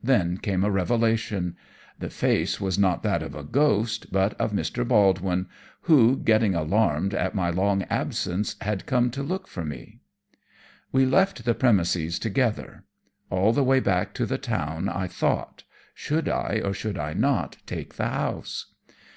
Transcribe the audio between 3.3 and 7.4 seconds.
a ghost but of Mr. Baldwin, who, getting alarmed at